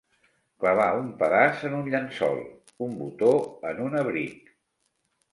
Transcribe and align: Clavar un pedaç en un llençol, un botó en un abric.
Clavar 0.61 0.85
un 1.01 1.09
pedaç 1.17 1.59
en 1.67 1.75
un 1.79 1.91
llençol, 1.95 2.41
un 2.85 2.95
botó 3.01 3.29
en 3.73 3.83
un 3.89 3.99
abric. 4.01 4.49